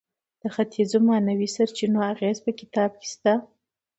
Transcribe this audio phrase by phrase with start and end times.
[0.41, 3.33] د ختیځو معنوي سرچینو اغیز په کتاب کې شته.